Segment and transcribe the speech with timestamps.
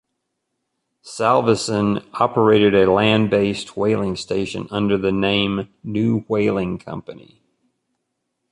[1.03, 7.39] Salvesen operated a land based whaling station under the name "New Whaling Company".